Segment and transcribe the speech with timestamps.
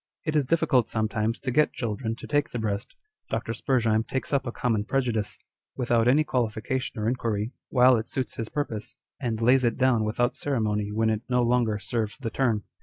[0.25, 2.95] It is difficult sometimes to get children to take the breast.
[3.29, 3.51] Dr.
[3.51, 3.61] S.
[4.07, 5.37] takes up a common prejudice,
[5.77, 10.35] without any qualification or inquiry, while it suits his purpose, and lays it down without
[10.35, 12.63] ceremony when it no longer serves the turn.